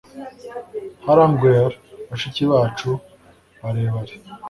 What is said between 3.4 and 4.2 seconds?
barebare